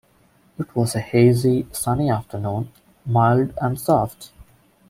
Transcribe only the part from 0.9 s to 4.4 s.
a hazy, sunny afternoon, mild and soft.